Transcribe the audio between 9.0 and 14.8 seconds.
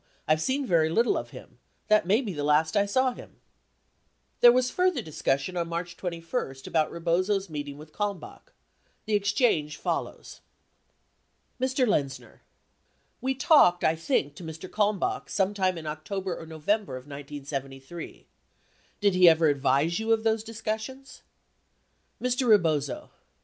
The exchange follows: Mr. Lexzner. We talked, I think, to Mr.